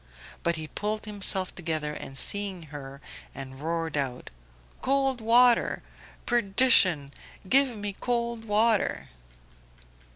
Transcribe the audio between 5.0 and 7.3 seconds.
water! Perdition!